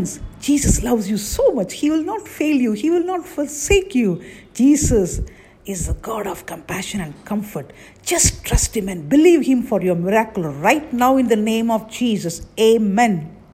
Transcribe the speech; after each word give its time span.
Friends, 0.00 0.18
Jesus 0.40 0.82
loves 0.82 1.10
you 1.10 1.18
so 1.18 1.52
much. 1.52 1.74
He 1.74 1.90
will 1.90 2.02
not 2.02 2.26
fail 2.26 2.56
you, 2.56 2.72
He 2.72 2.88
will 2.88 3.04
not 3.04 3.26
forsake 3.26 3.94
you. 3.94 4.24
Jesus 4.54 5.20
is 5.66 5.88
the 5.88 5.92
God 5.92 6.26
of 6.26 6.46
compassion 6.46 7.02
and 7.02 7.12
comfort. 7.26 7.70
Just 8.02 8.42
trust 8.42 8.74
Him 8.74 8.88
and 8.88 9.10
believe 9.10 9.44
Him 9.44 9.62
for 9.62 9.82
your 9.82 9.96
miracle 9.96 10.44
right 10.44 10.90
now 10.90 11.18
in 11.18 11.28
the 11.28 11.36
name 11.36 11.70
of 11.70 11.90
Jesus. 11.90 12.46
Amen. 12.58 13.39